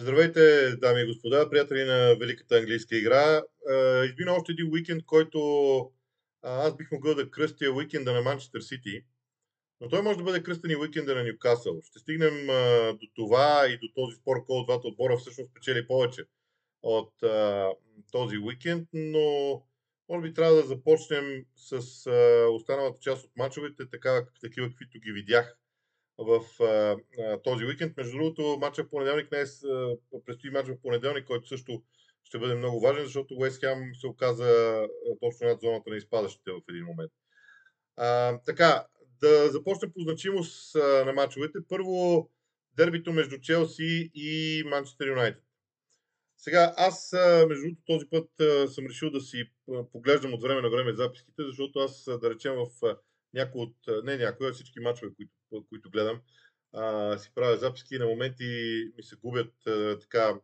[0.00, 3.42] Здравейте, дами и господа, приятели на Великата английска игра.
[4.04, 5.40] Измина още един уикенд, който
[6.42, 9.04] аз бих могъл да кръстя уикенда на Манчестър Сити,
[9.80, 11.80] но той може да бъде кръстен и уикенда на Ньюкасъл.
[11.82, 12.46] Ще стигнем
[13.00, 16.24] до това и до този спор, кой от двата отбора всъщност печели повече
[16.82, 17.12] от
[18.12, 19.62] този уикенд, но
[20.08, 21.76] може би трябва да започнем с
[22.52, 25.56] останалата част от мачовете, така, такива каквито ги видях
[26.18, 27.96] в а, а, този уикенд.
[27.96, 29.62] Между другото, матча в понеделник днес
[30.26, 31.82] предстои матч в понеделник, който също
[32.24, 34.82] ще бъде много важен, защото Уест Хем се оказа
[35.20, 37.12] точно над зоната на изпадащите в един момент.
[37.96, 38.86] А, така,
[39.20, 41.58] да започнем по значимост а, на матчовете.
[41.68, 42.30] Първо,
[42.76, 45.42] дербито между Челси и Манчестър Юнайтед.
[46.36, 47.14] Сега, аз,
[47.48, 48.30] между другото, този път
[48.72, 49.44] съм решил да си
[49.92, 52.96] поглеждам от време на време записките, защото аз, да речем, в
[53.34, 55.32] някои от, не някои, а всички мачове, които
[55.68, 56.20] които гледам,
[56.72, 58.44] а, си правя записки и на моменти
[58.96, 60.40] ми се губят а, така.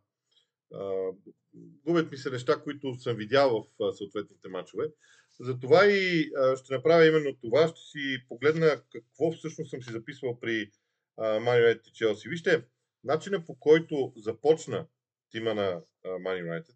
[0.75, 1.11] А,
[1.87, 4.85] губят ми се неща, които съм видял в а, съответните матчове.
[5.41, 7.69] Затова и а, ще направя именно това.
[7.69, 10.71] Ще си погледна какво всъщност съм си записвал при
[11.19, 12.29] Man United и Челси.
[12.29, 12.65] Вижте,
[13.05, 14.87] начина по който започна
[15.31, 16.75] тима на Man United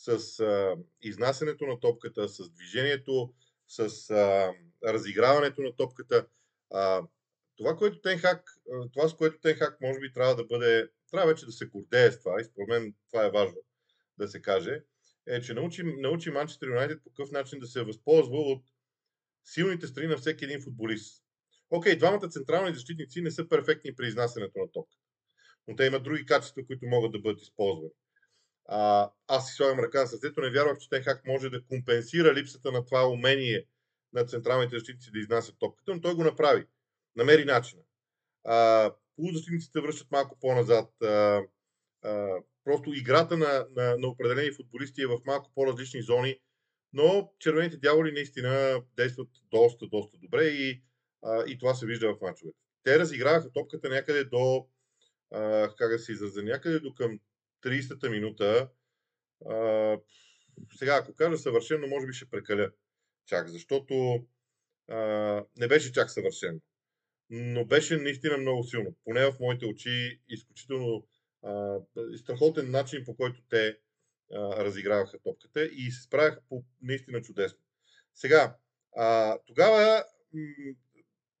[0.00, 3.34] с а, изнасянето на топката, с движението,
[3.68, 4.52] с а,
[4.84, 6.26] разиграването на топката.
[6.70, 7.02] А,
[7.60, 8.50] това, което Тенхак,
[8.92, 12.18] това с което Тенхак може би трябва да бъде, трябва вече да се гордее с
[12.18, 13.58] това и според мен това е важно
[14.18, 14.82] да се каже,
[15.26, 18.64] е, че научи, научи Манчестър Юнайтед по какъв начин да се възползва от
[19.44, 21.24] силните страни на всеки един футболист.
[21.70, 24.88] Окей, двамата централни защитници не са перфектни при изнасянето на ток,
[25.68, 27.90] но те имат други качества, които могат да бъдат използвани.
[28.68, 32.72] А, аз си слагам ръка на сърцето, не вярвах, че Тенхак може да компенсира липсата
[32.72, 33.66] на това умение
[34.12, 36.66] на централните защитници да изнасят топката, но той го направи
[37.16, 37.82] намери начина.
[39.16, 41.02] полузащитниците връщат малко по-назад.
[41.02, 41.42] А,
[42.02, 46.36] а, просто играта на, на, на определени футболисти е в малко по-различни зони,
[46.92, 50.82] но червените дяволи наистина действат доста, доста добре и,
[51.22, 52.58] а, и това се вижда в мачовете.
[52.82, 54.68] Те разиграваха топката някъде до,
[55.32, 57.20] а, как да се изразя, някъде до към
[57.62, 58.68] 30-та минута.
[59.50, 59.96] А,
[60.78, 62.70] сега, ако кажа съвършено, може би ще прекаля
[63.26, 64.26] чак, защото
[64.88, 64.96] а,
[65.56, 66.60] не беше чак съвършено
[67.30, 68.96] но беше наистина много силно.
[69.04, 71.06] Поне в моите очи, изключително
[71.42, 71.78] а,
[72.16, 73.78] страхотен начин, по който те
[74.32, 77.58] а, разиграваха топката и се справяха по наистина чудесно.
[78.14, 78.56] Сега,
[78.96, 80.04] а, тогава,
[80.34, 80.74] м-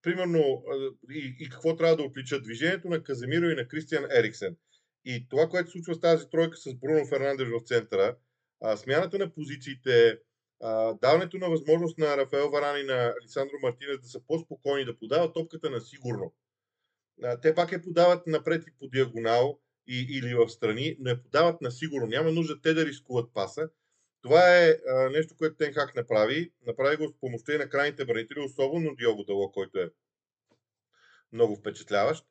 [0.02, 0.64] примерно,
[1.10, 2.40] и, и какво трябва да отлича?
[2.40, 4.56] Движението на Каземиро и на Кристиан Ериксен.
[5.04, 8.16] И това, което се случва с тази тройка с Бруно Фернандеш в центъра,
[8.60, 10.18] а, смяната на позициите,
[11.02, 15.34] даването на възможност на Рафаел Варан и на Александро Мартинес да са по-спокойни, да подават
[15.34, 16.34] топката на сигурно.
[17.42, 21.60] Те пак я подават напред и по диагонал и, или в страни, но я подават
[21.60, 22.06] на сигурно.
[22.06, 23.70] Няма нужда те да рискуват паса.
[24.22, 26.52] Това е а, нещо, което Тенхак направи.
[26.66, 29.90] Направи го с помощта и на крайните бранители, особено Диого Дало, който е
[31.32, 32.26] много впечатляващ.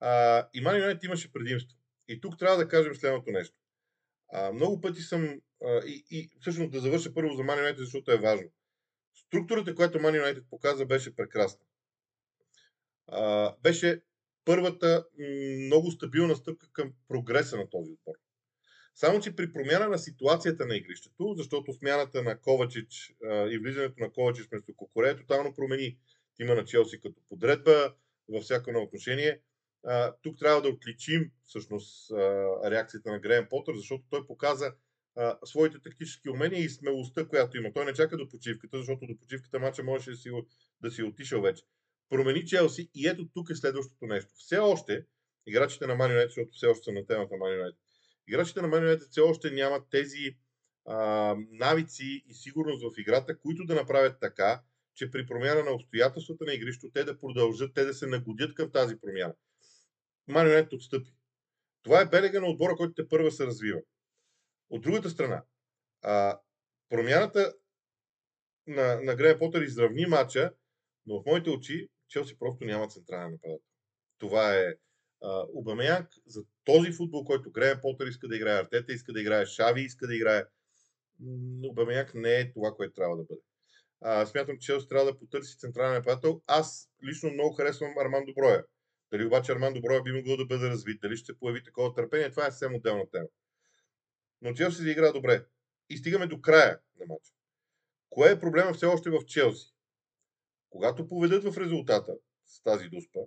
[0.00, 1.78] А, и Ман Юнайтед имаше предимство.
[2.08, 3.56] И тук трябва да кажем следното нещо.
[4.32, 5.40] А, много пъти съм
[5.86, 8.48] и, и всъщност да завърша първо за Man United, защото е важно.
[9.14, 11.64] Структурата, която Man United показа, беше прекрасна.
[13.06, 14.02] А, беше
[14.44, 15.06] първата
[15.66, 18.14] много стабилна стъпка към прогреса на този отбор.
[18.94, 24.00] Само, че при промяна на ситуацията на игрището, защото смяната на Ковачич а, и влизането
[24.00, 25.98] на Ковачич вместо Кокоре тотално промени
[26.36, 27.94] тима на Челси като подредба
[28.28, 29.40] във всяко едно отношение.
[29.84, 32.16] А, тук трябва да отличим всъщност а,
[32.70, 34.74] реакцията на Греем Потър, защото той показа
[35.16, 37.72] а, своите тактически умения и смелостта, която има.
[37.72, 40.30] Той не чака до почивката, защото до почивката матча можеше да си,
[40.82, 41.64] да си отишъл вече.
[42.08, 44.30] Промени Челси и ето тук е следващото нещо.
[44.34, 45.06] Все още
[45.46, 47.76] играчите на United, защото все още са на темата Man United,
[48.28, 50.36] играчите на United все още нямат тези
[50.86, 54.62] а, навици и сигурност в играта, които да направят така,
[54.94, 58.70] че при промяна на обстоятелствата на игрището те да продължат, те да се нагодят към
[58.70, 59.34] тази промяна.
[60.30, 61.14] United отстъпи.
[61.82, 63.80] Това е белега на отбора, който те първа се развива.
[64.70, 65.44] От другата страна,
[66.02, 66.40] а,
[66.88, 67.54] промяната
[68.66, 70.52] на, на Грея Потър изравни матча,
[71.06, 73.64] но в моите очи Челси просто няма централен нападател.
[74.18, 74.74] Това е
[75.54, 79.80] Обамеянг за този футбол, който Грея Потър иска да играе, Артета иска да играе, Шави
[79.80, 80.44] иска да играе.
[81.64, 83.40] Обамеянг не е това, което трябва да бъде.
[84.00, 86.42] А, смятам, че Челси трябва да потърси централен нападател.
[86.46, 88.64] Аз лично много харесвам Арман Доброя.
[89.12, 92.46] Дали обаче Арман Доброя би могъл да бъде развит, дали ще появи такова търпение, това
[92.46, 93.26] е съвсем отделна тема
[94.42, 95.46] но Челси да игра добре.
[95.88, 97.32] И стигаме до края на матча.
[98.10, 99.74] Кое е проблема все още в Челси?
[100.70, 102.16] Когато поведат в резултата
[102.46, 103.20] с тази дуспа,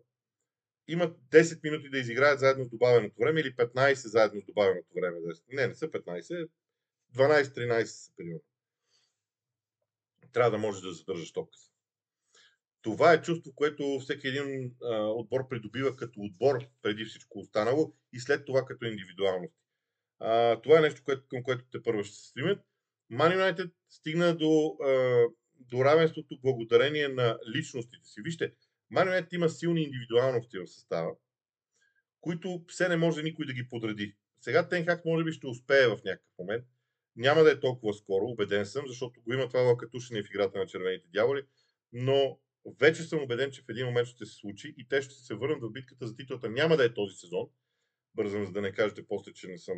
[0.88, 5.18] имат 10 минути да изиграят заедно с добавеното време или 15 заедно с добавеното време.
[5.52, 6.50] Не, не са 15,
[7.16, 8.42] 12-13 са примерно.
[10.34, 11.58] Трябва да можеш да задържаш топка.
[12.82, 18.20] Това е чувство, което всеки един а, отбор придобива като отбор преди всичко останало и
[18.20, 19.54] след това като индивидуалност.
[20.20, 22.60] А, това е нещо, което, към което те първо ще се стремят.
[23.12, 25.24] Man United стигна до, а,
[25.60, 28.22] до равенството благодарение на личностите си.
[28.22, 28.54] Вижте,
[28.94, 31.12] Man United има силни индивидуалности в състава,
[32.22, 34.16] които все не може никой да ги подреди.
[34.42, 36.66] Сега Тенхак може би ще успее в някакъв момент.
[37.16, 40.66] Няма да е толкова скоро, убеден съм, защото го има това лакатушене в играта на
[40.66, 41.44] червените дяволи,
[41.94, 42.40] но
[42.80, 45.62] вече съм убеден, че в един момент ще се случи и те ще се върнат
[45.62, 46.50] в битката за титлата.
[46.50, 47.50] Няма да е този сезон.
[48.16, 49.78] Бързам, за да не кажете после, че не съм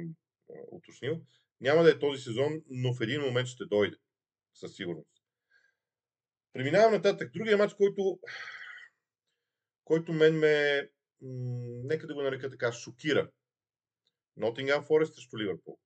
[0.72, 1.22] уточнил.
[1.62, 3.98] Няма да е този сезон, но в един момент ще дойде.
[4.54, 5.10] Със сигурност.
[6.54, 7.32] Преминавам нататък.
[7.34, 8.20] Другия матч, който,
[9.84, 10.90] който мен ме,
[11.84, 13.32] нека да го нарека така, шокира.
[14.38, 15.80] Нотингам Форест срещу Ливърпул.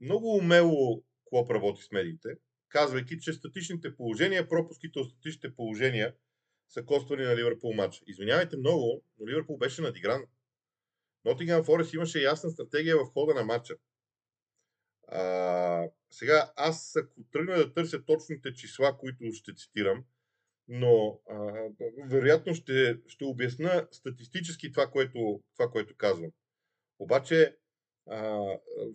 [0.00, 2.28] Много умело Клоп работи с медиите,
[2.68, 6.14] казвайки, че статичните положения, пропуските от статичните положения
[6.68, 8.04] са коствани на Ливърпул матча.
[8.06, 10.24] Извинявайте много, но Ливърпул беше надигран.
[11.28, 13.74] Нотингам Форест имаше ясна стратегия в хода на матча.
[15.08, 20.04] А, сега, аз ако тръгна да търся точните числа, които ще цитирам,
[20.68, 21.68] но а,
[22.04, 26.30] вероятно ще, ще обясна статистически това което, това, което казвам.
[26.98, 27.56] Обаче,
[28.06, 28.44] а,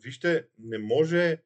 [0.03, 1.41] вижте, не може,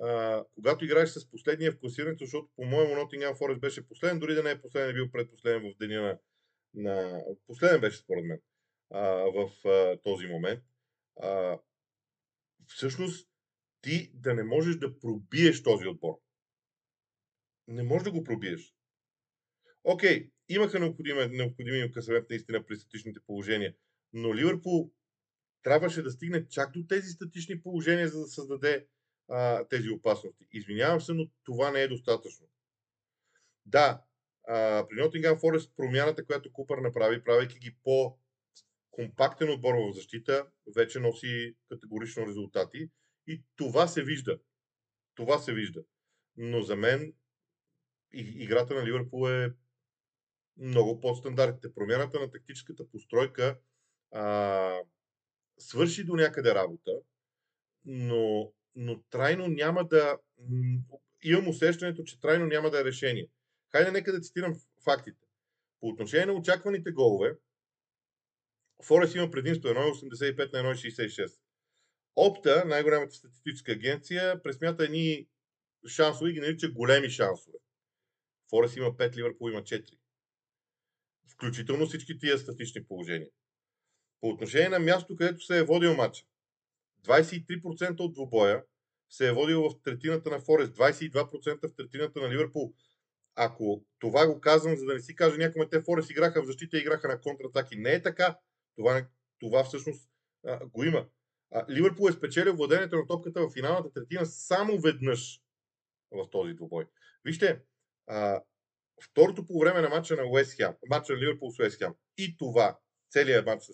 [0.00, 4.42] а, когато играеш с последния в класирането, защото по-моему Nottingham Forest беше последен, дори да
[4.42, 6.18] не е последен, е бил предпоследен в деня на,
[6.74, 7.24] на...
[7.46, 8.38] Последен беше според мен
[8.92, 9.00] а,
[9.34, 10.64] в а, този момент.
[11.22, 11.58] А,
[12.66, 13.28] всъщност,
[13.80, 16.14] ти да не можеш да пробиеш този отбор.
[17.68, 18.74] Не можеш да го пробиеш.
[19.84, 23.74] Окей, имаха необходими, необходими късамет наистина при статичните положения,
[24.12, 24.92] но Ливърпул
[25.62, 28.86] трябваше да стигне чак до тези статични положения, за да създаде
[29.28, 30.46] а, тези опасности.
[30.52, 32.46] Извинявам се, но това не е достатъчно.
[33.66, 34.02] Да,
[34.48, 38.18] а, при Nottingham Forest промяната, която Купър направи, правейки ги по
[38.92, 40.46] компактен отбор в защита,
[40.76, 42.90] вече носи категорично резултати.
[43.26, 44.38] И това се вижда.
[45.14, 45.84] Това се вижда.
[46.36, 47.14] Но за мен
[48.12, 49.54] играта на Ливърпул е
[50.56, 51.74] много по-стандартите.
[51.74, 53.58] Промяната на тактическата постройка
[54.12, 54.78] а,
[55.58, 56.92] свърши до някъде работа,
[57.84, 60.18] но, но трайно няма да.
[61.22, 63.28] Имам усещането, че трайно няма да е решение.
[63.72, 64.54] Хайде, нека да цитирам
[64.84, 65.26] фактите.
[65.80, 67.36] По отношение на очакваните голове,
[68.84, 71.32] Форест има предимство 1,85 на 1,66.
[72.16, 75.28] Опта, най-голямата статистическа агенция, пресмята едни
[75.88, 77.58] шансове и ги нарича големи шансове.
[78.50, 79.84] Форест има 5, Ливърпул има 4.
[81.28, 83.28] Включително всички тия статични положения.
[84.20, 86.24] По отношение на място, където се е водил матча,
[87.04, 88.64] 23% от двубоя
[89.10, 92.74] се е водил в третината на Форест, 22% в третината на Ливърпул.
[93.34, 96.76] Ако това го казвам, за да не си каже някой, те Форест играха в защита
[96.76, 97.76] и играха на контратаки.
[97.76, 98.38] Не е така.
[98.76, 99.06] Това,
[99.38, 100.10] това всъщност
[100.46, 101.08] а, го има.
[101.50, 105.40] А, Ливърпул е спечелил владението на топката в финалната третина само веднъж
[106.10, 106.86] в този двубой.
[107.24, 107.62] Вижте,
[108.06, 108.42] а,
[109.04, 112.36] второто по време на матча на Уест Хем, матча на Ливърпул с Уест Хем и
[112.36, 112.78] това,
[113.10, 113.72] целият матч с,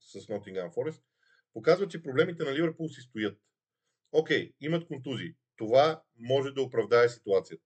[0.00, 1.02] с Nottingham Forest,
[1.52, 3.38] показва, че проблемите на Ливърпул си стоят.
[4.12, 5.34] Окей, имат контузии.
[5.56, 7.64] Това може да оправдае ситуацията.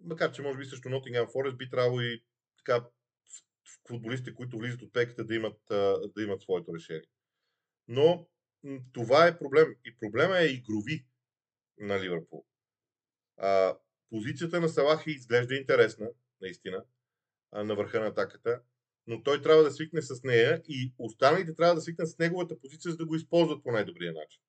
[0.00, 2.24] Макар, че може би също Nottingham Forest би трябвало и
[2.58, 2.86] така
[3.90, 5.58] футболистите, които влизат от пеката, да имат,
[6.16, 7.04] да имат своето решение.
[7.88, 8.26] Но
[8.92, 9.74] това е проблем.
[9.84, 11.06] И проблема е игрови
[11.78, 12.44] на Ливърпул.
[13.36, 13.76] А,
[14.10, 16.08] позицията на Салах изглежда интересна,
[16.40, 16.84] наистина,
[17.52, 18.62] на върха на атаката,
[19.06, 22.90] но той трябва да свикне с нея и останалите трябва да свикнат с неговата позиция,
[22.90, 24.42] за да го използват по най-добрия начин.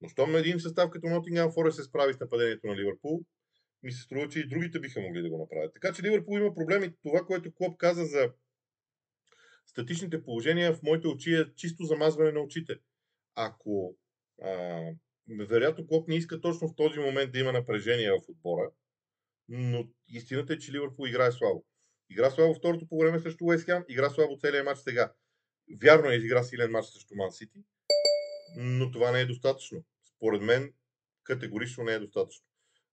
[0.00, 3.24] Но щом един състав като Nottingham Forest се справи с нападението на Ливърпул,
[3.82, 5.72] ми се струва, че и другите биха могли да го направят.
[5.72, 6.94] Така че Ливърпул има проблеми.
[7.02, 8.32] Това, което Клоп каза за
[9.66, 12.74] статичните положения в моите очи е чисто замазване на очите.
[13.34, 13.96] Ако
[14.42, 14.80] а,
[15.28, 18.70] вероятно Клоп не иска точно в този момент да има напрежение в отбора,
[19.48, 21.64] но истината е, че Ливърпул играе слабо.
[22.10, 25.12] Игра слабо второто по време срещу Уест Хем, игра слабо целият матч сега.
[25.82, 27.64] Вярно е, изигра силен матч срещу Ман Сити,
[28.56, 29.84] но това не е достатъчно.
[30.16, 30.72] Според мен
[31.22, 32.46] категорично не е достатъчно.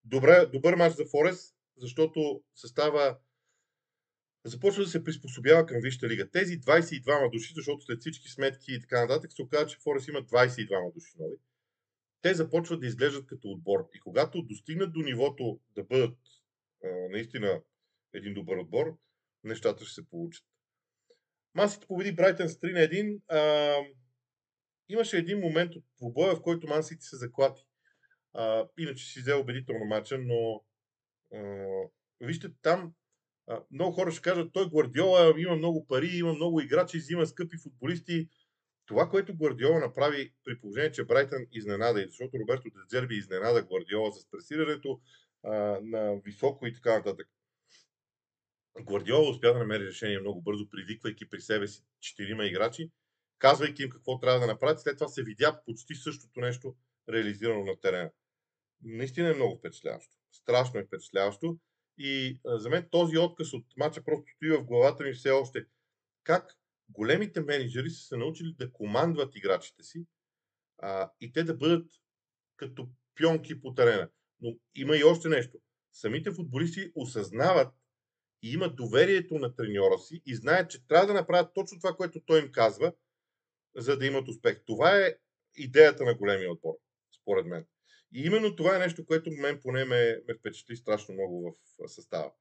[0.06, 3.18] Добре, добър матч за Форест, защото състава
[4.46, 6.30] започва да се приспособява към Висшата лига.
[6.30, 10.20] Тези 22 души, защото след всички сметки и така нататък се оказа, че Форест има
[10.20, 11.36] 22 души нови,
[12.22, 13.90] те започват да изглеждат като отбор.
[13.96, 16.18] И когато достигнат до нивото да бъдат
[16.84, 17.62] а, наистина
[18.14, 18.98] един добър отбор,
[19.44, 20.46] нещата ще се получат.
[21.56, 23.22] Мансити победи Брайтън с 3 на 1.
[23.28, 23.76] А,
[24.90, 27.64] имаше един момент от двубоя, в който Мансити се заклати.
[28.34, 30.64] А, иначе си взе убедително матча, но
[31.34, 31.66] а,
[32.22, 32.94] вижте там
[33.72, 38.30] много хора ще кажат, той Гвардиола има много пари, има много играчи, взима скъпи футболисти.
[38.86, 44.12] Това, което Гвардиола направи при положение, че Брайтън изненада, и защото Роберто Дезерби изненада Гвардиола
[44.12, 45.02] с пресирането
[45.44, 47.28] а, на високо и така нататък.
[48.82, 52.90] Гвардиола успя да намери решение много бързо, привиквайки при себе си четирима играчи,
[53.40, 54.82] казвайки им какво трябва да направят.
[54.82, 56.76] След това се видя почти същото нещо
[57.10, 58.12] реализирано на терена.
[58.84, 60.16] Наистина е много впечатляващо.
[60.32, 61.58] Страшно е впечатляващо.
[61.98, 65.66] И за мен този отказ от мача просто стои в главата ми все още.
[66.24, 66.58] Как
[66.90, 70.06] големите менеджери са се научили да командват играчите си
[70.78, 71.92] а, и те да бъдат
[72.56, 74.10] като пионки по терена.
[74.42, 75.58] Но има и още нещо.
[75.92, 77.74] Самите футболисти осъзнават
[78.44, 82.22] и имат доверието на треньора си и знаят, че трябва да направят точно това, което
[82.26, 82.94] той им казва,
[83.76, 84.64] за да имат успех.
[84.66, 85.16] Това е
[85.56, 86.74] идеята на големия отбор,
[87.22, 87.66] според мен.
[88.14, 92.32] И именно това е нещо, което мен поне ме, ме впечатли страшно много в състава.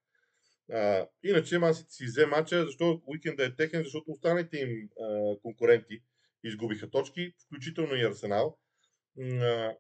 [0.73, 6.03] А, иначе Мансити си взе мача, защото уикенда е техен, защото останалите им а, конкуренти
[6.45, 8.59] изгубиха точки, включително и Арсенал.
[9.21, 9.75] А,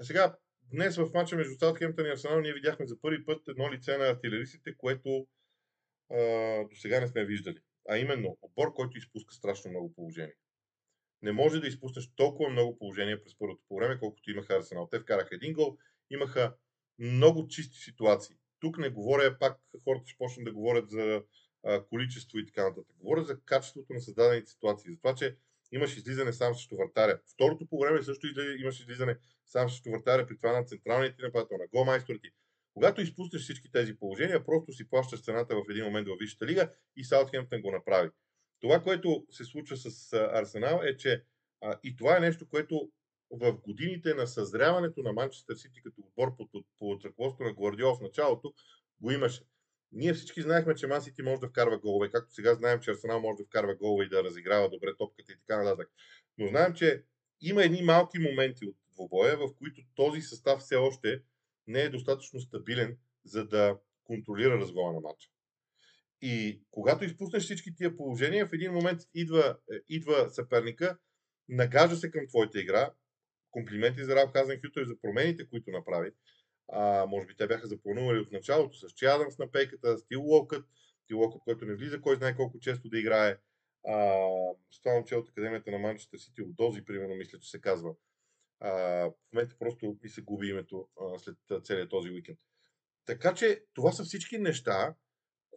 [0.00, 0.36] сега,
[0.72, 4.04] днес в мача между Саутхемптън и Арсенал ние видяхме за първи път едно лице на
[4.04, 5.26] артилеристите, което
[6.10, 6.18] а,
[6.70, 7.58] до сега не сме виждали.
[7.88, 10.34] А именно отбор, който изпуска страшно много положение.
[11.24, 14.88] Не може да изпуснеш толкова много положение през първото по време, колкото имаха Арсенал.
[14.90, 15.76] Те вкараха един гол,
[16.10, 16.54] имаха
[16.98, 18.36] много чисти ситуации.
[18.60, 21.22] Тук не говоря, пак хората ще почнат да говорят за
[21.64, 22.96] а, количество и така нататък.
[22.98, 24.90] Говоря за качеството на създадените ситуации.
[24.90, 25.36] За това, че
[25.72, 27.20] имаш излизане сам срещу вратаря.
[27.34, 28.26] Второто по време също
[28.60, 32.28] имаш излизане сам срещу вратаря, при това на централния ти нападател, на голмайсторите.
[32.74, 36.72] Когато изпуснеш всички тези положения, просто си плащаш цената в един момент във Висшата лига
[36.96, 38.10] и Саутхемптън го направи.
[38.64, 41.24] Това, което се случва с Арсенал е, че
[41.60, 42.90] а, и това е нещо, което
[43.30, 47.94] в годините на съзряването на Манчестър Сити като отбор под, под, под ръководството на Гвардиол
[47.94, 48.54] в началото
[49.00, 49.42] го имаше.
[49.92, 53.20] Ние всички знаехме, че Ман Сити може да вкарва голове, както сега знаем, че Арсенал
[53.20, 55.90] може да вкарва голове и да разиграва добре топката и така нататък.
[56.38, 57.04] Но знаем, че
[57.40, 61.22] има едни малки моменти от двобоя, в които този състав все още
[61.66, 65.33] не е достатъчно стабилен, за да контролира разгона на матча.
[66.26, 70.98] И когато изпуснеш всички тия положения, в един момент идва, е, идва съперника,
[71.48, 72.92] нагажда се към твоята игра.
[73.50, 76.10] Комплименти за Раб Хазенхютер за промените, които направи.
[76.72, 80.66] А, може би те бяха запланували от началото с Чи Адамс на пейката, Стил Локът,
[81.04, 83.36] Стил Локът, който не влиза, кой знае колко често да играе.
[83.86, 84.28] А,
[84.70, 87.94] с това момче от Академията на Манчестър Сити, от Дози, примерно, мисля, че се казва.
[88.60, 92.38] А, в момента просто ми се губи името а, след целият този уикенд.
[93.06, 94.94] Така че това са всички неща,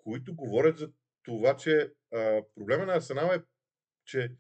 [0.08, 0.90] които говорят за
[1.24, 3.44] това, че а, проблема на Арсенал е,
[4.06, 4.32] че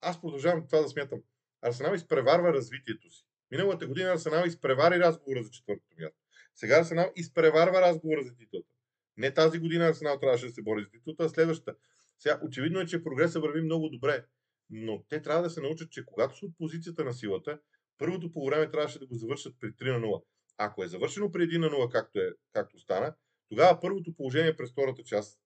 [0.00, 1.20] аз продължавам това да смятам.
[1.62, 3.26] Арсенал изпреварва развитието си.
[3.50, 6.18] Миналата година Арсенал изпревари разговора за четвъртото място.
[6.54, 8.68] Сега Арсенал изпреварва разговора за титлата.
[9.16, 11.78] Не тази година Арсенал трябваше да се бори за титлата, а следващата.
[12.18, 14.24] Сега, очевидно е, че прогреса върви много добре,
[14.70, 17.58] но те трябва да се научат, че когато са от позицията на силата,
[17.98, 20.22] първото по време трябваше да го завършат при 3 на 0.
[20.56, 23.14] Ако е завършено при 1 на 0, както, е, както стана,
[23.48, 25.40] тогава първото положение през втората част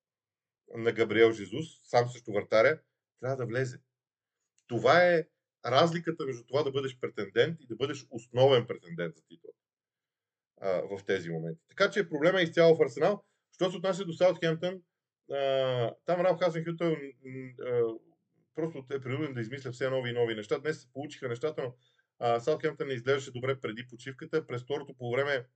[0.75, 2.81] на Габриел Жезус, сам също вратаря,
[3.21, 3.81] трябва да влезе.
[4.67, 5.27] Това е
[5.67, 9.51] разликата между това да бъдеш претендент и да бъдеш основен претендент за титул
[10.63, 11.63] в тези моменти.
[11.69, 13.25] Така че проблема е изцяло в Арсенал.
[13.55, 14.83] Що се отнася до Саутхемптън,
[16.05, 16.97] там Ралф Хазенхютъл
[18.55, 20.59] просто е принуден да измисля все нови и нови неща.
[20.59, 24.47] Днес се получиха нещата, но Саутхемптън не изглеждаше добре преди почивката.
[24.47, 25.47] През второто по време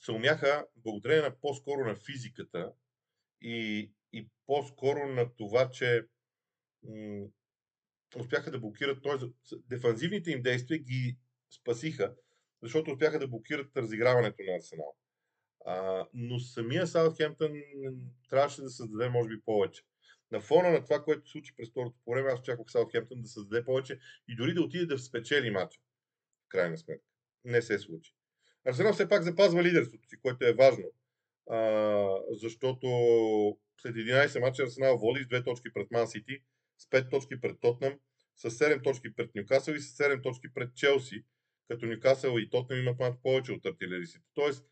[0.00, 2.72] се умяха, благодарение на по-скоро на физиката
[3.40, 6.06] и, и по-скоро на това, че
[6.82, 7.26] м-
[8.16, 9.56] успяха да блокират, т.е.
[9.68, 11.18] дефанзивните им действия ги
[11.50, 12.14] спасиха,
[12.62, 14.96] защото успяха да блокират разиграването на Арсенал.
[15.66, 17.52] А, но самия Саутхемптън
[18.30, 19.82] трябваше да създаде, може би, повече.
[20.30, 23.28] На фона на това, което се случи през второто по време, аз очаквах Саутхемптън да
[23.28, 25.80] създаде повече и дори да отиде да спечели матча.
[26.48, 27.04] Крайна сметка.
[27.44, 28.14] Не се случи.
[28.68, 30.84] Арсенал все пак запазва лидерството си, което е важно,
[31.50, 31.58] а,
[32.30, 32.86] защото
[33.82, 36.38] след 11 мача Арсенал води с 2 точки пред Ман Сити,
[36.78, 37.98] с 5 точки пред Тотнам,
[38.36, 41.24] с 7 точки пред Нюкасъл и с 7 точки пред Челси,
[41.68, 44.24] като Нюкасъл и Тотнам имат малко повече от артилеристите.
[44.34, 44.66] Тоест,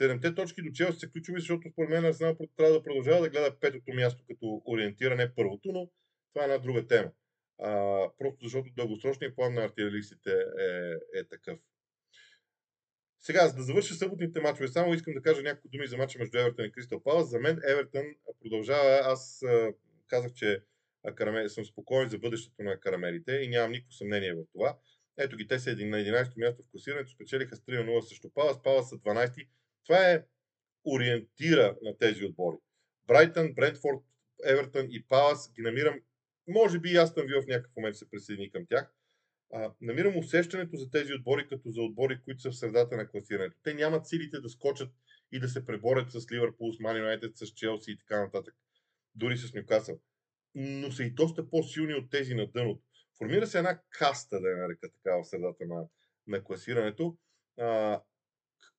[0.00, 3.60] 7 точки до Челси са ключови, защото според мен Арсенал трябва да продължава да гледа
[3.60, 5.90] петото място като ориентиране първото, но
[6.32, 7.10] това е една друга тема.
[7.62, 7.70] А,
[8.18, 11.58] просто защото дългосрочният план на артилеристите е, е такъв.
[13.26, 16.38] Сега, за да завърша съботните мачове, само искам да кажа няколко думи за мача между
[16.38, 17.30] Евертън и Кристал Палас.
[17.30, 18.02] За мен Евертън
[18.42, 19.00] продължава.
[19.04, 19.42] Аз
[20.06, 20.62] казах, че
[21.48, 24.78] съм спокоен за бъдещето на карамелите и нямам никакво съмнение в това.
[25.18, 28.88] Ето ги, те са на 11-то място в класирането, спечелиха с 3-0 срещу Палас, Палас
[28.88, 29.48] са 12-ти.
[29.84, 30.24] Това е
[30.84, 32.56] ориентира на тези отбори.
[33.06, 34.00] Брайтън, Брентфорд,
[34.44, 36.00] Евертън и Палас ги намирам,
[36.48, 38.94] може би и аз съм ви в някакъв момент се присъедини към тях.
[39.56, 43.56] А, намирам усещането за тези отбори като за отбори, които са в средата на класирането.
[43.62, 44.90] Те нямат силите да скочат
[45.32, 48.54] и да се преборят с Ливърпул, с Ман Юнайтед, с Челси и така нататък.
[49.14, 50.00] Дори с Нюкасъл.
[50.54, 52.82] Но са и доста по-силни от тези на дъното.
[53.18, 55.86] Формира се една каста, да я нарека така, в средата на,
[56.26, 57.16] на класирането,
[57.58, 58.00] а,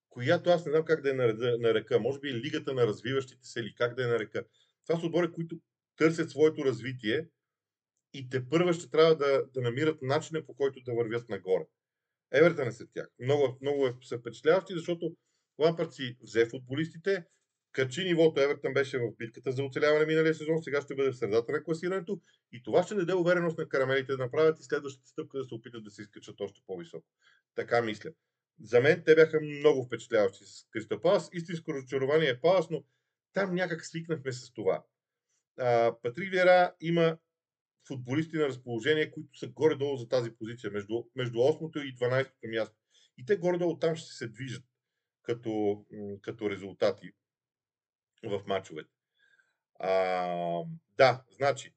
[0.10, 1.16] която аз не знам как да я
[1.60, 2.00] нарека.
[2.00, 4.46] Може би лигата на развиващите се или как да я нарека.
[4.88, 5.60] Това са отбори, които
[5.98, 7.28] търсят своето развитие
[8.18, 11.64] и те първа ще трябва да, да намират начина по който да вървят нагоре.
[12.32, 13.08] Евертън е след тях.
[13.20, 15.16] Много, много е, са впечатляващи, защото
[15.60, 17.26] Лампард си взе футболистите,
[17.72, 18.42] качи нивото.
[18.42, 22.22] Евертън беше в битката за оцеляване миналия сезон, сега ще бъде в средата на класирането
[22.52, 25.84] и това ще даде увереност на карамелите да направят и следващата стъпка да се опитат
[25.84, 27.08] да се изкачат още по-високо.
[27.56, 28.12] Така мисля.
[28.62, 31.30] За мен те бяха много впечатляващи с Кристо Палас.
[31.34, 32.84] Истинско разочарование е Палас, но
[33.34, 34.84] там някак свикнахме с това.
[36.02, 37.18] Патрик Вера има
[37.88, 42.76] футболисти на разположение, които са горе-долу за тази позиция, между, между 8-то и 12-то място.
[43.18, 44.64] И те горе-долу там ще се движат
[45.24, 45.86] като,
[46.22, 47.12] като резултати
[48.24, 48.90] в матчовете.
[49.80, 50.64] А,
[50.98, 51.76] да, значи,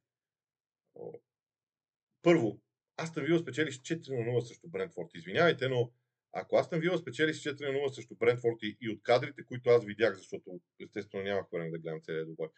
[2.22, 2.60] първо,
[2.96, 5.08] Астън Вила спечели с 4 на 0 срещу Брентфорд.
[5.14, 5.92] Извинявайте, но
[6.32, 9.84] ако Астън Вила спечели с 4 на 0 срещу Брентфорд и от кадрите, които аз
[9.84, 12.48] видях, защото естествено нямах време да гледам целият добой,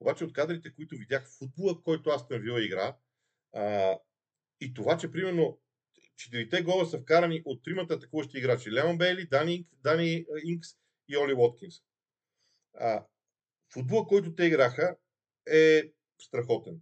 [0.00, 2.96] обаче от кадрите, които видях в футбола, който аз на Вила игра,
[3.52, 3.98] а,
[4.60, 5.60] и това, че примерно
[6.16, 8.72] четирите гола са вкарани от тримата атакуващи играчи.
[8.72, 10.68] Леон Бейли, Дани, Дани Инкс
[11.08, 11.74] и Оли Уоткинс.
[12.74, 13.06] А,
[13.72, 14.96] футбола, който те играха,
[15.46, 15.82] е
[16.20, 16.80] страхотен.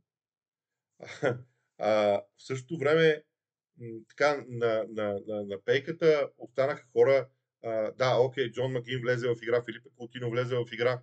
[1.78, 3.22] А, в същото време,
[4.08, 7.28] така, на, на, на, на пейката останаха хора.
[7.62, 11.02] А, да, окей, Джон Макин влезе в игра, Филипе Култино влезе в игра,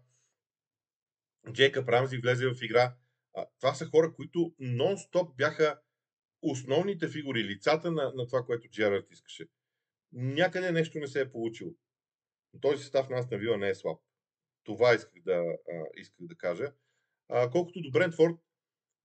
[1.51, 2.95] Джейкъб Рамзи влезе в игра.
[3.33, 5.79] А, това са хора, които нон-стоп бяха
[6.41, 9.47] основните фигури, лицата на, на това, което Джерард искаше.
[10.11, 11.71] Някъде нещо не се е получило.
[12.61, 13.99] Този състав на Астон Вила не е слаб.
[14.63, 16.73] Това исках да, а, исках да кажа.
[17.29, 18.35] А, колкото до Брентфорд,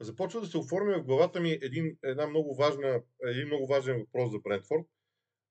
[0.01, 4.31] започва да се оформя в главата ми един, една много важна, един много важен въпрос
[4.31, 4.87] за Брентфорд,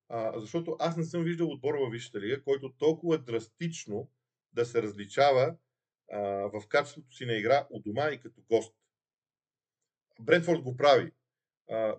[0.08, 4.10] а, защото аз не съм виждал отбор във Висшата който толкова драстично
[4.52, 5.56] да се различава
[6.52, 8.74] в качеството си на игра от дома и като гост.
[10.20, 11.12] Брентфорд го прави.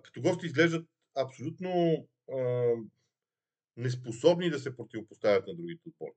[0.02, 2.06] Като гости изглеждат абсолютно
[3.76, 6.12] неспособни да се противопоставят на другите отбори.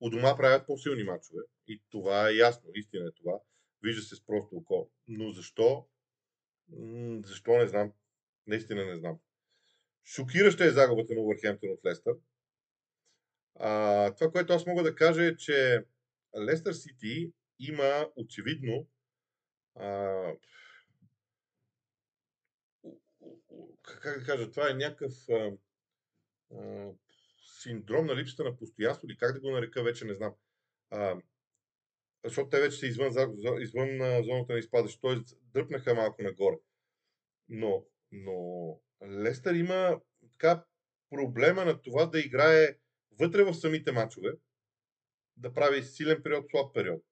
[0.00, 3.40] У дома правят по-силни мачове и това е ясно, истина е това.
[3.82, 4.90] Вижда се с просто око.
[5.08, 5.88] Но защо?
[7.24, 7.92] Защо не знам.
[8.46, 9.18] Наистина не знам.
[10.04, 12.14] Шокираща е загубата на Увърхемптън от Лестър.
[13.54, 15.84] А, това, което аз мога да кажа е, че
[16.36, 18.86] Лестър Сити има очевидно
[19.74, 20.32] а,
[23.82, 25.52] как да кажа, това е някакъв а,
[26.54, 26.90] а,
[27.62, 30.34] синдром на липсата на постоянство или как да го нарека, вече не знам.
[30.90, 31.20] А,
[32.24, 33.12] защото те вече са извън,
[33.62, 35.16] извън зоната на изпадащ, т.е.
[35.42, 36.56] дръпнаха малко нагоре.
[37.48, 40.64] Но, но Лестър има така
[41.10, 42.78] проблема на това да играе
[43.20, 44.32] вътре в самите мачове,
[45.38, 47.02] да прави силен период, слаб период.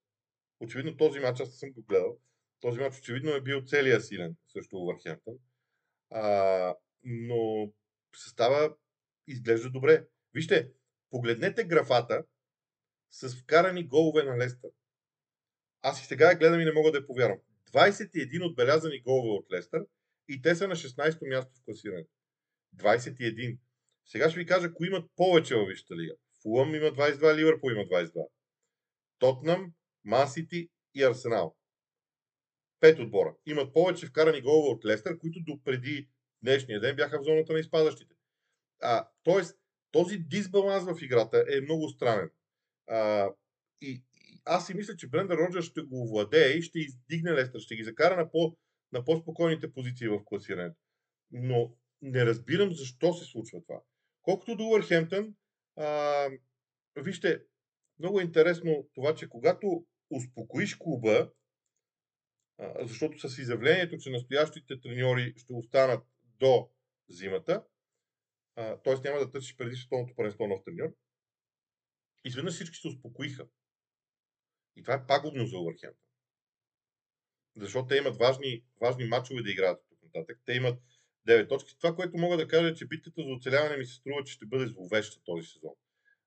[0.60, 2.18] Очевидно този матч, аз съм го гледал,
[2.60, 5.34] този матч очевидно е бил целия силен срещу Увърхемптън.
[6.10, 7.72] А, но
[8.16, 8.76] състава
[9.26, 10.06] изглежда добре.
[10.34, 10.72] Вижте,
[11.10, 12.24] погледнете графата
[13.10, 14.70] с вкарани голове на Лестър.
[15.82, 17.38] Аз и сега я гледам и не мога да я повярвам.
[17.72, 19.86] 21 отбелязани голове от Лестър
[20.28, 22.10] и те са на 16-то място в класирането.
[22.76, 23.58] 21.
[24.04, 26.14] Сега ще ви кажа, кои имат повече във Висшата лига.
[26.46, 28.26] Фулъм има 22, Ливърпул има 22.
[29.18, 29.72] Тотнам,
[30.04, 31.56] Масити и Арсенал.
[32.80, 33.36] Пет отбора.
[33.46, 36.08] Имат повече вкарани голове от Лестър, които до преди
[36.42, 38.14] днешния ден бяха в зоната на изпадащите.
[38.82, 39.58] А, тоест,
[39.90, 42.30] този дисбаланс в играта е много странен.
[42.88, 43.28] А,
[43.80, 47.60] и, и аз си мисля, че Бренда Роджер ще го владее и ще издигне Лестър,
[47.60, 48.56] ще ги закара на, по,
[48.92, 50.76] на по-спокойните позиции в класирането.
[51.30, 53.80] Но не разбирам защо се случва това.
[54.22, 55.34] Колкото до Уърхемптън,
[55.76, 56.28] а,
[56.96, 57.42] вижте,
[57.98, 61.32] много е интересно това, че когато успокоиш клуба,
[62.80, 66.70] защото с изявлението, че настоящите треньори ще останат до
[67.08, 67.64] зимата,
[68.54, 68.94] т.е.
[69.04, 70.94] няма да търсиш преди световното паренство нов треньор,
[72.26, 73.48] Изведнъж всички се успокоиха.
[74.76, 76.08] И това е пагубно за Увърхемптън.
[77.56, 80.40] Защото те имат важни, важни матчове да играят тук нататък.
[80.44, 80.82] Те имат
[81.26, 81.76] 9 точки.
[81.78, 84.46] Това, което мога да кажа, е, че битката за оцеляване ми се струва, че ще
[84.46, 85.72] бъде зловеща този сезон.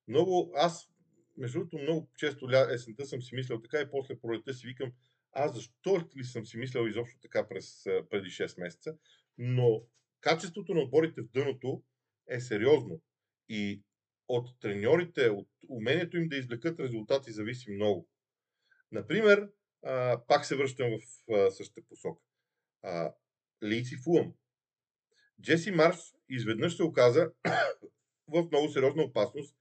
[0.07, 0.89] Много, аз,
[1.37, 4.91] между другото, много често есента съм си мислял така и после пролета си викам,
[5.31, 8.97] аз защо ли съм си мислял изобщо така през преди 6 месеца,
[9.37, 9.83] но
[10.21, 11.83] качеството на отборите в дъното
[12.27, 13.01] е сериозно.
[13.49, 13.83] И
[14.27, 18.07] от треньорите, от умението им да извлекат резултати зависи много.
[18.91, 19.49] Например,
[19.85, 22.21] а, пак се връщам в а, същата посока.
[23.63, 24.33] Лийци Фулъм.
[25.41, 25.97] Джеси Марш
[26.29, 27.31] изведнъж се оказа
[28.27, 29.55] в много сериозна опасност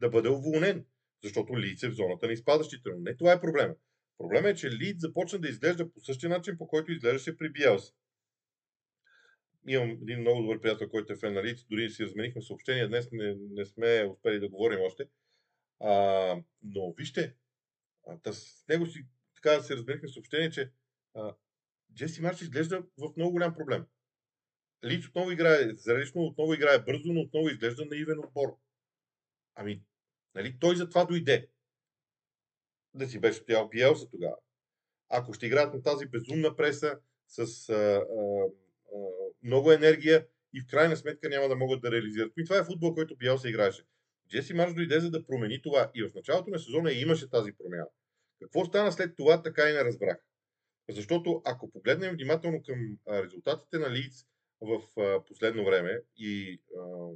[0.00, 0.86] да бъде уволнен,
[1.24, 2.90] защото Лийц е в зоната на изпадащите.
[2.90, 3.74] Но не това е проблема.
[4.18, 7.94] Проблемът е, че Лийц започна да изглежда по същия начин, по който изглеждаше при Биелс.
[9.68, 13.08] Имам един много добър приятел, който е фен на Лийц, дори си разменихме съобщения, днес
[13.12, 15.04] не, не сме успели да говорим още.
[15.80, 15.94] А,
[16.62, 17.34] но вижте,
[18.06, 20.72] а, с него си така се разменихме съобщение, че
[21.14, 21.34] а,
[21.94, 23.86] Джеси Марш изглежда в много голям проблем.
[24.84, 28.56] Лич отново играе зрелищно, отново играе бързо, но отново изглежда наивен отбор.
[29.54, 29.82] Ами,
[30.34, 31.48] нали, той за това дойде.
[32.94, 34.36] Да си беше стоял Биелса тогава.
[35.08, 38.04] Ако ще играят на тази безумна преса с а, а,
[38.94, 38.98] а,
[39.42, 42.32] много енергия и в крайна сметка няма да могат да реализират.
[42.38, 43.82] И това е футбол, който Биелса играеше.
[44.28, 45.90] Джеси Марш дойде за да промени това.
[45.94, 47.88] И в началото на сезона имаше тази промяна.
[48.42, 50.18] Какво стана след това, така и не разбрах.
[50.88, 54.26] Защото ако погледнем внимателно към резултатите на Лиц
[54.60, 54.82] в
[55.28, 57.08] последно време и а,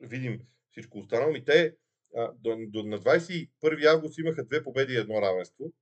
[0.00, 1.76] видим всичко останало, и те
[2.16, 5.72] а, до, до, на 21 август имаха две победи и едно равенство.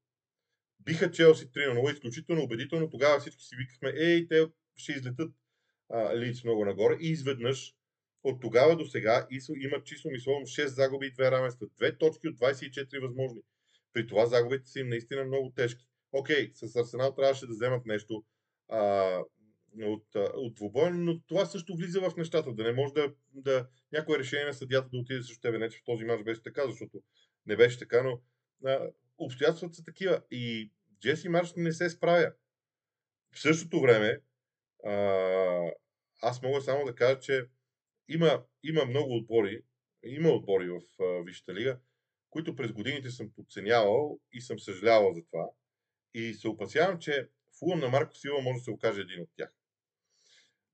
[0.81, 2.90] Биха Челси 3 на 0, изключително убедително.
[2.90, 5.33] Тогава всички си викахме, ей, те ще излетат
[6.14, 6.96] Лиц много нагоре.
[7.00, 7.74] И изведнъж
[8.24, 9.26] от тогава до сега
[9.57, 11.66] имат число мисловно 6 загуби и 2 равенства.
[11.76, 13.40] Две точки от 24 възможни.
[13.92, 15.85] При това загубите са им наистина много тежки.
[16.12, 18.24] Окей, с Арсенал трябваше да вземат нещо
[18.68, 19.20] а,
[19.87, 22.55] от, от двубой, но това също влиза в нещата.
[22.55, 25.59] Да не може да, да някое решение на съдята да отиде срещу тебе.
[25.59, 27.03] Не, че в този мач беше така, защото
[27.47, 28.21] не беше така, но
[28.71, 30.23] а, обстоятелствата са такива.
[30.31, 32.33] И Джеси Марш не се справя.
[33.35, 34.21] В същото време,
[34.85, 34.92] а,
[36.23, 37.47] аз мога само да кажа, че
[38.09, 39.62] има, има много отбори,
[40.05, 40.81] има отбори в
[41.25, 41.79] Висшата лига,
[42.31, 45.49] които през годините съм подценявал и съм съжалявал за това.
[46.14, 49.55] И се опасявам, че Фулъм на Марко Сила може да се окаже един от тях.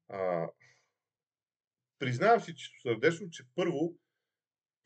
[0.08, 0.48] А,
[1.98, 3.94] признавам си че сърдечно, че първо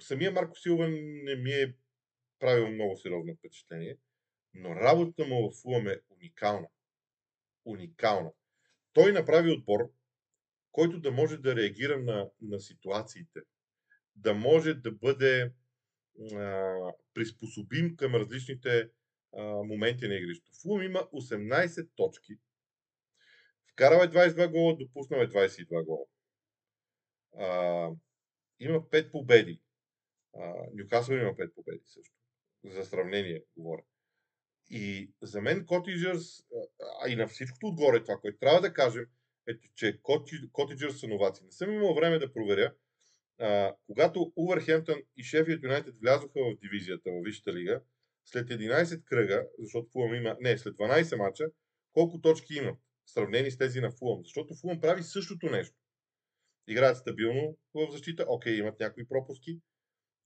[0.03, 1.75] самия Марко Силва не ми е
[2.39, 3.97] правил много сериозно впечатление,
[4.55, 6.69] но работата му в Фулъм е уникална.
[7.65, 8.33] Уникална.
[8.93, 9.93] Той направи отбор,
[10.73, 13.41] който да може да реагира на, на ситуациите,
[14.17, 15.53] да може да бъде
[16.35, 16.77] а,
[17.15, 18.91] приспособим към различните
[19.37, 20.53] а, моменти на игрището.
[20.63, 22.39] Фулм има 18 точки,
[23.73, 26.07] вкарал е 22 гола, допуснал е 22 гола.
[27.39, 27.91] А,
[28.61, 29.63] има 5 победи.
[30.75, 32.15] Нюкасъл има 5 победи също.
[32.65, 33.83] За сравнение говоря.
[34.71, 36.45] И за мен Котиджърс,
[37.05, 39.07] а и на всичкото отгоре това, което трябва да кажем,
[39.49, 40.01] е, че
[40.53, 41.45] Котиджърс са новаци.
[41.45, 42.75] Не съм имал време да проверя,
[43.39, 47.83] а, когато Увърхемптън и Шефият Юнайтед влязоха в дивизията в Висшата лига,
[48.25, 51.45] след 11 кръга, защото има, не, след 12 мача,
[51.93, 54.23] колко точки имат, сравнени с тези на Фулъм.
[54.25, 55.77] Защото Фулъм прави същото нещо.
[56.69, 59.61] Играят стабилно в защита, окей, имат някои пропуски,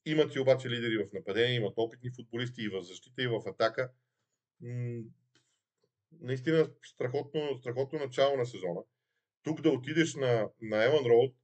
[0.04, 3.92] имат си обаче лидери в нападение, имат опитни футболисти и в защита, и в атака.
[6.20, 8.80] Наистина страхотно, страхотно начало на сезона.
[9.42, 11.34] Тук да отидеш на, на Елан Роуд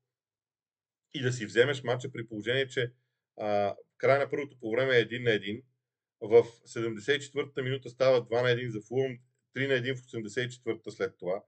[1.14, 2.92] и да си вземеш матча при положение, че
[3.36, 5.62] а, края на първото по време е един на един.
[6.20, 9.18] В 74-та минута става 2 на 1 за Фулм,
[9.56, 11.44] 3 на 1 в 84-та след това.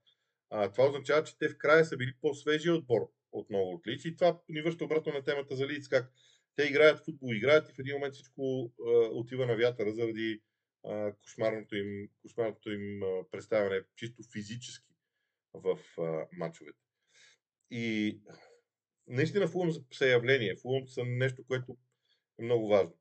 [0.51, 4.05] А, това означава, че те в края са били по-свежия отбор отново от Лиц.
[4.05, 6.13] И това ни връща обратно на темата за Лиц, как
[6.57, 10.41] те играят футбол, играят и в един момент всичко а, отива на вятъра заради
[10.85, 14.95] а, кошмарното им, кошмарното им а, представяне чисто физически
[15.55, 16.79] в а, матчовете.
[17.71, 18.19] И
[19.07, 20.57] наистина Фулъм са явление.
[20.57, 21.77] Фулъм са нещо, което
[22.39, 22.95] е много важно.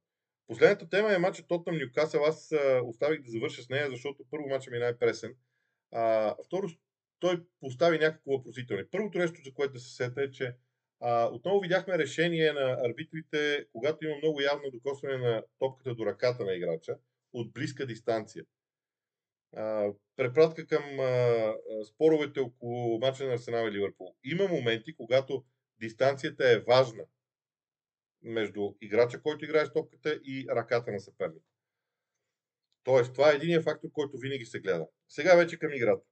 [0.53, 2.23] Последната тема е матчът Тотнам Ньюкасъл.
[2.23, 5.35] Аз а, оставих да завърша с нея, защото първо матчът ми е най-пресен.
[5.91, 6.67] А, второ,
[7.19, 8.83] той постави някакво въпросителни.
[8.91, 10.55] Първото нещо, за което да се сета е, че
[10.99, 16.45] а, отново видяхме решение на арбитрите, когато има много явно докосване на топката до ръката
[16.45, 16.97] на играча
[17.33, 18.45] от близка дистанция.
[19.55, 21.53] А, препратка към а,
[21.85, 24.15] споровете около мача на Арсенал и Ливърпул.
[24.23, 25.43] Има моменти, когато
[25.79, 27.03] дистанцията е важна.
[28.23, 31.45] Между играча, който играе с топката и ръката на съперника.
[32.83, 34.87] Тоест, това е един фактор, който винаги се гледа.
[35.07, 36.05] Сега вече към играта.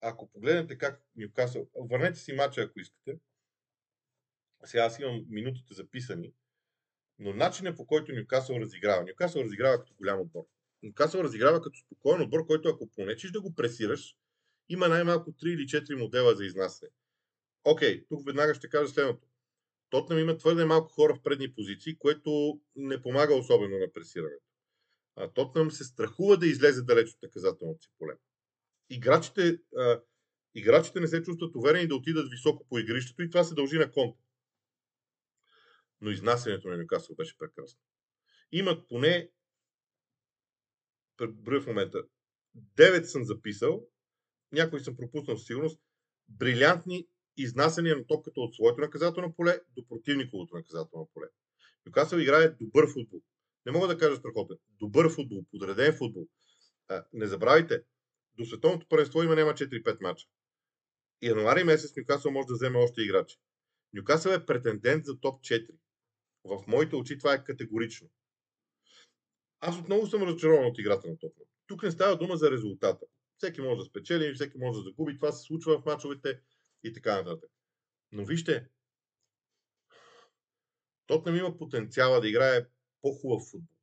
[0.00, 3.18] Ако погледнете как Нюкасъл, върнете си мача, ако искате.
[4.64, 6.32] Сега аз имам минутите записани,
[7.18, 9.04] но начинът по който Нюкасъл разиграва.
[9.04, 10.46] Нюкасъл разиграва като голям отбор.
[10.82, 14.16] Нюкасъл разиграва като спокоен отбор, който ако понечиш да го пресираш,
[14.68, 16.90] има най-малко 3 или 4 модела за изнасяне.
[17.64, 19.28] Окей, тук веднага ще кажа следното.
[19.90, 24.44] Тотнам има твърде малко хора в предни позиции, което не помага особено на пресирането.
[25.16, 28.12] А Тотнам се страхува да излезе далеч от наказателното си поле.
[28.90, 30.00] Играчите, а,
[30.54, 33.92] играчите не се чувстват уверени да отидат високо по игрището и това се дължи на
[33.92, 34.18] конта.
[36.00, 37.80] Но изнасянето на Нюкасъл беше прекрасно.
[38.52, 39.30] Имат поне
[41.28, 42.02] броя в момента.
[42.76, 43.86] 9 съм записал,
[44.52, 45.80] някой съм пропуснал със сигурност,
[46.28, 51.26] брилянтни изнасяния на топката от своето наказателно поле до противниковото наказателно поле.
[51.86, 53.20] Нюкасъл играе добър футбол.
[53.66, 54.56] Не мога да кажа страхотен.
[54.80, 56.28] Добър футбол, подреден футбол.
[56.88, 57.82] А, не забравяйте,
[58.36, 60.26] до световното първенство има няма 4-5 мача.
[61.22, 63.36] Януари месец Нюкасъл може да вземе още играчи.
[63.92, 65.70] Нюкасъл е претендент за топ 4.
[66.44, 68.08] В моите очи това е категорично.
[69.60, 71.46] Аз отново съм разочарован от играта на Тотнам.
[71.66, 73.06] Тук не става дума за резултата.
[73.38, 75.16] Всеки може да спечели, всеки може да загуби.
[75.16, 76.40] Това се случва в мачовете
[76.84, 77.50] и така нататък.
[78.12, 78.68] Но вижте,
[81.06, 82.66] Тотнам има потенциала да играе
[83.02, 83.76] по-хубав футбол.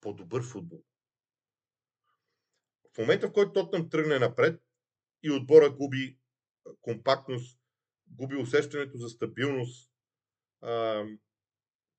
[0.00, 0.84] По-добър футбол.
[2.94, 4.62] В момента, в който Тотнам тръгне напред
[5.22, 6.18] и отбора губи
[6.80, 7.60] компактност,
[8.06, 9.92] губи усещането за стабилност,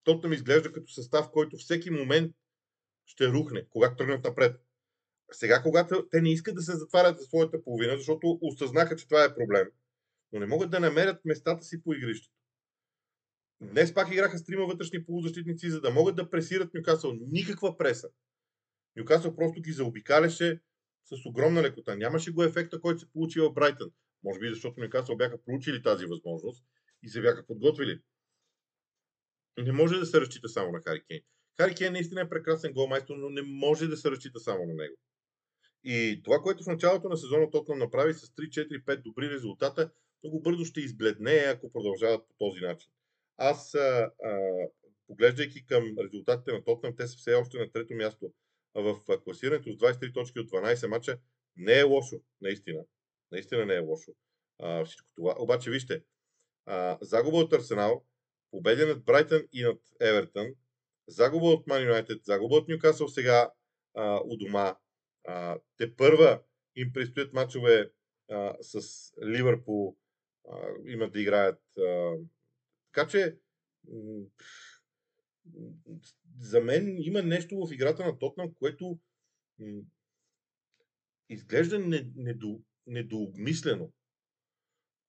[0.03, 2.35] Тотнам изглежда като състав, който всеки момент
[3.05, 4.61] ще рухне, когато тръгнат напред.
[5.31, 9.23] Сега, когато те не искат да се затварят за своята половина, защото осъзнаха, че това
[9.23, 9.67] е проблем,
[10.31, 12.35] но не могат да намерят местата си по игрището.
[13.61, 17.13] Днес пак играха с трима вътрешни полузащитници, за да могат да пресират Нюкасъл.
[17.31, 18.09] Никаква преса.
[18.95, 20.59] Нюкасъл просто ги заобикаляше
[21.05, 21.95] с огромна лекота.
[21.95, 23.91] Нямаше го ефекта, който се получи в Брайтън.
[24.23, 26.65] Може би защото Нюкасъл бяха проучили тази възможност
[27.03, 28.01] и се бяха подготвили.
[29.57, 30.81] Не може да се разчита само на.
[31.57, 34.95] Хари Кейн наистина е прекрасен голмайстор, но не може да се разчита само на него.
[35.83, 39.91] И това, което в началото на сезона Тотнам направи с 3-4-5 добри резултата,
[40.23, 42.91] много бързо ще избледне, ако продължават по този начин.
[43.37, 44.39] Аз, а, а,
[45.07, 48.33] поглеждайки към резултатите на Тотнам, те са все още на трето място
[48.75, 51.17] в класирането с 23 точки от 12 мача.
[51.57, 52.79] Не е лошо, наистина.
[53.31, 54.11] Наистина не е лошо
[54.59, 55.35] а, всичко това.
[55.39, 56.03] Обаче, вижте,
[56.65, 58.05] а, загуба от Арсенал,
[58.51, 60.47] победи над Брайтън и над Евертън,
[61.07, 63.51] загуба от Ман Юнайтед, загуба от Ньюкасъл сега
[63.95, 64.75] а, у дома.
[65.27, 66.41] А, те първа
[66.75, 67.91] им предстоят мачове
[68.31, 68.81] а, с
[69.25, 69.97] Ливърпул,
[70.85, 71.61] имат да играят.
[71.77, 72.15] А,
[72.93, 73.37] така че
[76.39, 78.99] за мен има нещо в играта на Тотнам, което
[81.29, 81.79] изглежда
[82.15, 83.91] недо, недообмислено.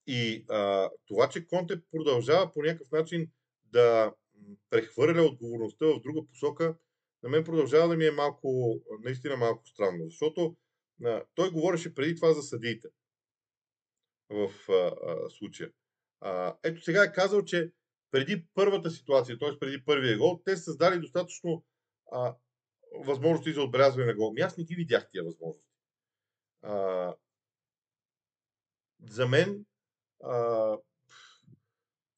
[0.07, 3.31] И а, това, че Конте продължава по някакъв начин
[3.64, 4.14] да
[4.70, 6.77] прехвърля отговорността в друга посока,
[7.22, 10.04] на мен продължава да ми е малко, наистина малко странно.
[10.04, 10.56] Защото
[11.04, 12.88] а, той говореше преди това за съдиите
[14.30, 15.70] в а, а, случая.
[16.20, 17.72] А, ето сега е казал, че
[18.11, 19.59] преди първата ситуация, т.е.
[19.59, 21.64] преди първия гол, те са създали достатъчно
[22.12, 22.37] а,
[22.94, 24.28] възможности за отбелязване на гол.
[24.30, 25.70] Ами аз не ги видях тия възможности.
[26.62, 27.14] А,
[29.09, 29.64] за мен
[30.24, 30.76] а,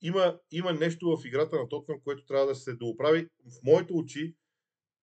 [0.02, 3.28] има, има нещо в играта на Тотнам, което трябва да се дооправи.
[3.46, 4.34] В моите очи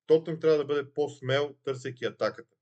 [0.10, 2.58] Тотнам трябва да бъде по-смел, търсейки атаката.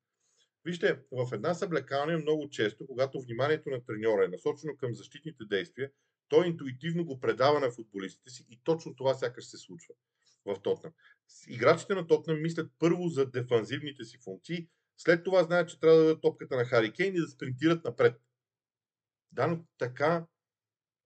[0.66, 5.92] Вижте, в една съблекалния много често, когато вниманието на треньора е насочено към защитните действия,
[6.28, 9.94] той интуитивно го предава на футболистите си и точно това сякаш се случва
[10.46, 10.94] в Тотнам.
[11.48, 16.04] Играчите на Тотнам мислят първо за дефанзивните си функции, след това знаят, че трябва да
[16.04, 18.22] дадат топката на Хари Кейн и да спринтират напред.
[19.32, 20.26] Да, но така,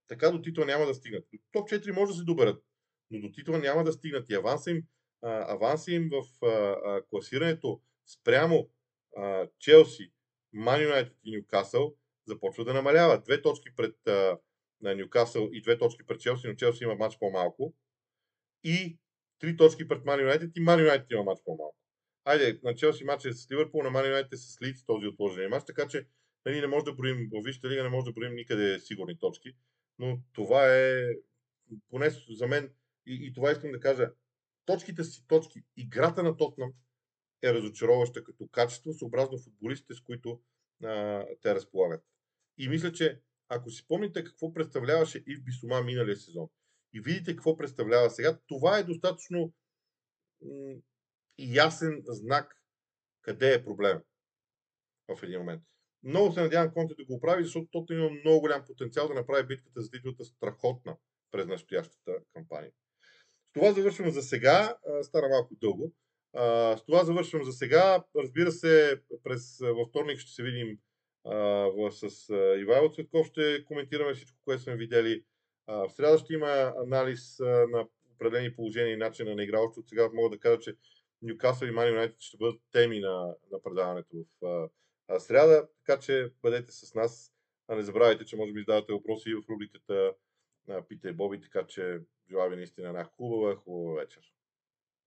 [0.07, 1.25] така до титла няма да стигнат.
[1.51, 2.63] Топ 4 може да се доберат,
[3.11, 4.29] но до титла няма да стигнат.
[4.29, 4.83] И аванса им,
[5.21, 8.69] аванса им в а, класирането спрямо
[9.17, 10.11] а, Челси,
[10.53, 11.95] Ман Юнайтед и Ньюкасъл
[12.27, 13.21] започва да намалява.
[13.21, 14.39] Две точки пред а,
[14.81, 17.73] на Ньюкасъл и две точки пред Челси, но Челси има матч по-малко.
[18.63, 18.99] И
[19.39, 21.77] три точки пред Ман Юнайтед и Ман Юнайтед има матч по-малко.
[22.25, 25.49] Айде, на Челси матч е с Ливърпул, на Ман Юнайтед е с Лидс този отложен
[25.49, 26.07] матч, така че
[26.45, 29.55] нали, не може да броим, в Висшата лига не може да броим никъде сигурни точки,
[29.99, 31.05] но това е,
[31.89, 32.73] поне за мен,
[33.05, 34.11] и, и това искам да кажа,
[34.65, 36.73] точките си точки, играта на Тотнам
[37.43, 40.41] е разочароваща като качество, съобразно футболистите, с които
[40.83, 42.03] а, те разполагат.
[42.57, 46.49] И мисля, че ако си помните какво представляваше Ив Бисома миналия сезон
[46.93, 49.53] и видите какво представлява сега, това е достатъчно
[50.41, 50.75] м-
[51.39, 52.63] ясен знак
[53.21, 54.01] къде е проблем
[55.07, 55.63] в един момент.
[56.03, 59.47] Много се надявам Конте да го оправи, защото той има много голям потенциал да направи
[59.47, 60.97] битката за титлата страхотна
[61.31, 62.71] през настоящата кампания.
[63.51, 64.77] С това завършвам за сега.
[65.01, 65.93] Стара малко дълго.
[66.77, 68.03] С това завършвам за сега.
[68.15, 70.77] Разбира се, през във вторник ще се видим
[71.91, 73.27] с Ивайло Цветков.
[73.27, 75.23] Ще коментираме всичко, което сме видели.
[75.67, 79.59] В среда ще има анализ на определени положения и начина на игра.
[79.59, 80.75] Още от сега мога да кажа, че
[81.21, 84.69] Ньюкасъл и Мани Юнайтед ще бъдат теми на, на предаването в
[85.07, 87.33] а, сряда, така че бъдете с нас.
[87.67, 90.13] А не забравяйте, че може би задавате въпроси в рубриката
[90.89, 91.99] Питай Боби, така че
[92.31, 94.21] желая ви наистина една хубава, хубава вечер.